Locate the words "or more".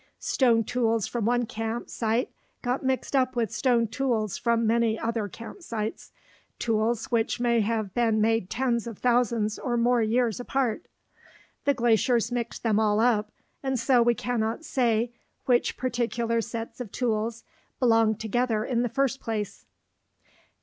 9.59-10.01